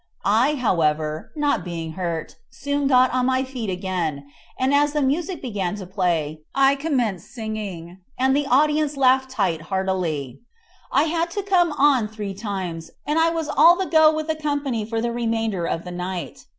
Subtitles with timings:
[0.25, 4.25] I, however, not being hurt, soon got on my feet again,
[4.57, 9.61] and as the music began to play, I commenced singing, and the audience laughed right
[9.61, 10.39] heartily.
[10.91, 14.33] I had to come on three times, and I was all the go with the
[14.35, 16.45] company for the remainder of the night.